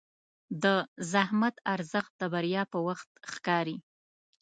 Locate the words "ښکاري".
3.31-3.77